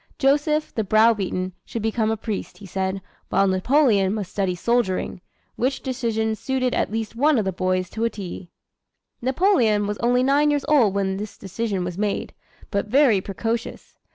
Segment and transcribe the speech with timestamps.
[0.17, 5.21] Joseph, the brow beaten, should become a priest, he said, while Napoleon must study soldiering
[5.57, 8.49] which decision suited at least one of the boys to a T.
[9.21, 12.33] Napoleon was only nine years old when this decision was made,
[12.71, 13.99] but very precocious.